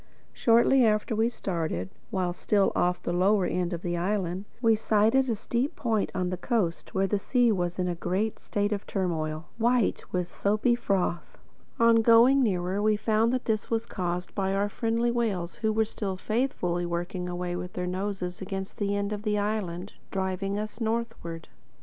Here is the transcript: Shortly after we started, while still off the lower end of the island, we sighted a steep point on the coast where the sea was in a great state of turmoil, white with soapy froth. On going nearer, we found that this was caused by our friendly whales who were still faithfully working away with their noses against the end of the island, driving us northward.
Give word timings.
Shortly 0.33 0.83
after 0.83 1.15
we 1.15 1.29
started, 1.29 1.91
while 2.09 2.33
still 2.33 2.71
off 2.75 3.03
the 3.03 3.13
lower 3.13 3.45
end 3.45 3.71
of 3.71 3.83
the 3.83 3.95
island, 3.97 4.45
we 4.59 4.75
sighted 4.75 5.29
a 5.29 5.35
steep 5.35 5.75
point 5.75 6.11
on 6.15 6.31
the 6.31 6.37
coast 6.37 6.95
where 6.95 7.05
the 7.05 7.19
sea 7.19 7.51
was 7.51 7.77
in 7.77 7.87
a 7.87 7.93
great 7.93 8.39
state 8.39 8.71
of 8.71 8.87
turmoil, 8.87 9.45
white 9.59 10.03
with 10.11 10.33
soapy 10.33 10.73
froth. 10.73 11.37
On 11.79 11.97
going 11.97 12.41
nearer, 12.41 12.81
we 12.81 12.95
found 12.95 13.31
that 13.31 13.45
this 13.45 13.69
was 13.69 13.85
caused 13.85 14.33
by 14.33 14.55
our 14.55 14.69
friendly 14.69 15.11
whales 15.11 15.53
who 15.57 15.71
were 15.71 15.85
still 15.85 16.17
faithfully 16.17 16.83
working 16.87 17.29
away 17.29 17.55
with 17.55 17.73
their 17.73 17.85
noses 17.85 18.41
against 18.41 18.79
the 18.79 18.95
end 18.95 19.13
of 19.13 19.21
the 19.21 19.37
island, 19.37 19.93
driving 20.09 20.57
us 20.57 20.81
northward. 20.81 21.47